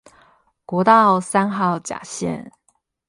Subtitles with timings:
[0.65, 2.51] 國道三號甲線